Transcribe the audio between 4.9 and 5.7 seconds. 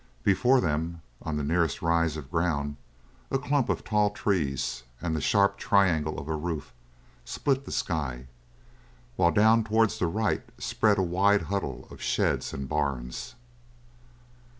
and the sharp